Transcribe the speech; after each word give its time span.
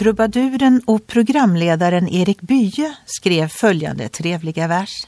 Trubaduren 0.00 0.82
och 0.86 1.06
programledaren 1.06 2.08
Erik 2.08 2.40
Bye 2.40 2.94
skrev 3.06 3.48
följande 3.48 4.08
trevliga 4.08 4.68
vers. 4.68 5.06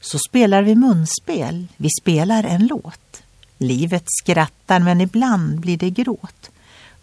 Så 0.00 0.18
spelar 0.28 0.62
vi 0.62 0.74
munspel, 0.74 1.66
vi 1.76 1.88
spelar 2.00 2.44
en 2.44 2.66
låt. 2.66 3.22
Livet 3.58 4.04
skrattar 4.06 4.80
men 4.80 5.00
ibland 5.00 5.60
blir 5.60 5.76
det 5.76 5.90
gråt. 5.90 6.50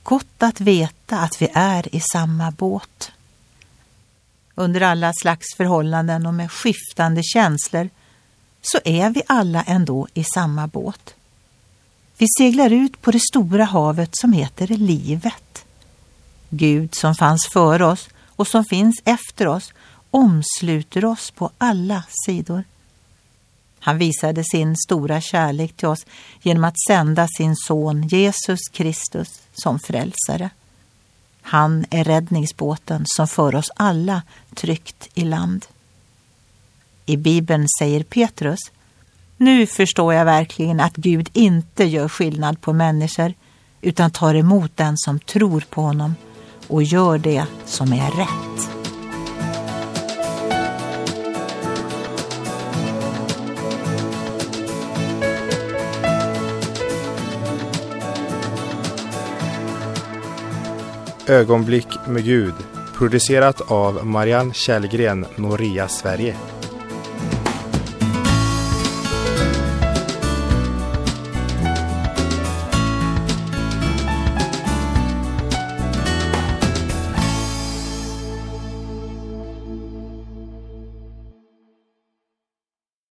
Gott 0.04 0.44
att 0.44 0.62
veta 0.62 1.20
att 1.20 1.42
vi 1.42 1.48
är 1.54 1.96
i 1.96 2.00
samma 2.00 2.52
båt. 2.52 3.12
Under 4.56 4.82
alla 4.82 5.14
slags 5.14 5.56
förhållanden 5.58 6.26
och 6.26 6.34
med 6.34 6.52
skiftande 6.52 7.24
känslor 7.24 7.90
så 8.62 8.80
är 8.86 9.10
vi 9.10 9.22
alla 9.28 9.64
ändå 9.64 10.08
i 10.14 10.24
samma 10.24 10.68
båt. 10.68 11.16
Vi 12.18 12.28
seglar 12.38 12.70
ut 12.70 13.02
på 13.02 13.12
det 13.12 13.22
stora 13.22 13.66
havet 13.66 14.10
som 14.14 14.34
heter 14.34 14.68
livet. 14.68 15.66
Gud 16.54 16.96
som 16.96 17.16
fanns 17.16 17.48
före 17.54 17.86
oss 17.86 18.10
och 18.36 18.48
som 18.48 18.66
finns 18.66 19.02
efter 19.06 19.48
oss 19.48 19.74
omsluter 20.12 21.06
oss 21.06 21.32
på 21.32 21.52
alla 21.58 22.04
sidor. 22.26 22.64
Han 23.80 23.98
visade 23.98 24.44
sin 24.44 24.76
stora 24.76 25.22
kärlek 25.22 25.74
till 25.78 25.88
oss 25.88 26.06
genom 26.42 26.64
att 26.64 26.80
sända 26.88 27.28
sin 27.38 27.56
son 27.56 28.08
Jesus 28.08 28.60
Kristus 28.72 29.42
som 29.54 29.80
frälsare. 29.80 30.50
Han 31.42 31.86
är 31.90 32.04
räddningsbåten 32.04 33.04
som 33.06 33.28
för 33.28 33.56
oss 33.56 33.72
alla 33.76 34.22
tryggt 34.54 35.10
i 35.14 35.24
land. 35.24 35.66
I 37.06 37.18
Bibeln 37.18 37.68
säger 37.80 38.04
Petrus 38.04 38.60
Nu 39.38 39.68
förstår 39.68 40.14
jag 40.14 40.26
verkligen 40.26 40.80
att 40.80 40.96
Gud 40.96 41.30
inte 41.34 41.84
gör 41.84 42.10
skillnad 42.10 42.62
på 42.62 42.74
människor 42.74 43.34
utan 43.82 44.12
tar 44.12 44.36
emot 44.36 44.72
den 44.78 44.98
som 44.98 45.20
tror 45.20 45.66
på 45.70 45.82
honom 45.82 46.16
och 46.68 46.84
gör 46.84 47.18
det 47.18 47.46
som 47.66 47.94
är 47.94 48.12
rätt. 48.12 48.54
Ögonblick 61.28 61.88
med 62.08 62.24
Gud 62.24 62.54
producerat 62.94 63.62
av 63.72 64.06
Marianne 64.06 64.54
Källgren, 64.54 65.26
Noria 65.36 65.88
Sverige. 65.88 66.36